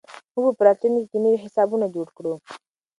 موږ 0.33 0.43
به 0.47 0.53
په 0.57 0.63
راتلونکي 0.67 1.05
کې 1.11 1.17
نوي 1.25 1.37
حسابونه 1.43 1.85
جوړ 1.95 2.07
کړو. 2.17 2.33